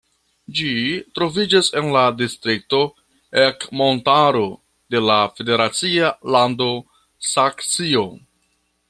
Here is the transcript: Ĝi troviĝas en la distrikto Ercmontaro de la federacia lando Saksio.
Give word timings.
Ĝi 0.59 0.69
troviĝas 1.17 1.67
en 1.81 1.91
la 1.95 2.01
distrikto 2.21 2.79
Ercmontaro 3.43 4.43
de 4.95 5.03
la 5.11 5.19
federacia 5.41 6.11
lando 6.37 6.73
Saksio. 7.35 8.07